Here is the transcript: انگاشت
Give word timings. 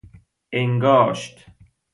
انگاشت 0.51 1.45